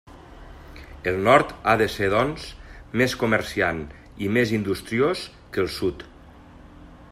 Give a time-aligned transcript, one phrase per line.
[1.11, 2.47] El Nord ha de ser, doncs,
[3.01, 3.83] més comerciant
[4.29, 6.05] i més industriós que el Sud.